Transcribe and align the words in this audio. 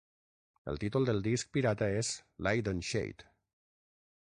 El 0.71 0.79
títol 0.83 1.05
del 1.09 1.21
disc 1.27 1.51
pirata 1.57 1.91
és 1.99 2.09
"Light 2.47 2.73
and 2.73 2.89
shade". 2.93 3.31